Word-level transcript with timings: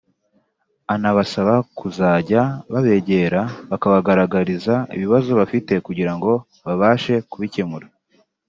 anabasaba 0.93 1.53
kuzajya 1.77 2.41
babegera 2.71 3.41
bakabagaragariza 3.69 4.73
ibibazo 4.95 5.29
bafite 5.39 5.73
kugira 5.85 6.11
ngo 6.17 6.31
babafashe 6.65 7.13
kubikemura 7.31 7.87